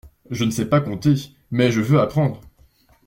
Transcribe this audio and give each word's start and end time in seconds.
Je 0.31 0.45
ne 0.45 0.49
sais 0.49 0.67
pas 0.67 0.81
compter, 0.81 1.13
mais 1.51 1.71
je 1.71 1.79
veux 1.79 1.99
apprendre. 1.99 2.41